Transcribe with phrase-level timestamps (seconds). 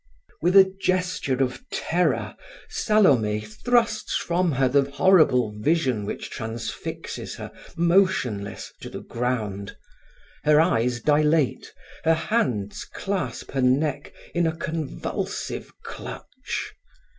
[0.41, 2.35] With a gesture of terror,
[2.69, 9.75] Salome thrusts from her the horrible vision which transfixes her, motionless, to the ground.
[10.43, 11.71] Her eyes dilate,
[12.03, 16.73] her hands clasp her neck in a convulsive clutch.